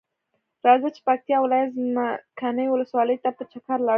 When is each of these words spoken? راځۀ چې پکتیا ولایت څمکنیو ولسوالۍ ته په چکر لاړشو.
راځۀ 0.67 0.89
چې 0.95 1.01
پکتیا 1.07 1.37
ولایت 1.41 1.69
څمکنیو 1.77 2.71
ولسوالۍ 2.73 3.17
ته 3.23 3.29
په 3.37 3.43
چکر 3.51 3.77
لاړشو. 3.81 3.89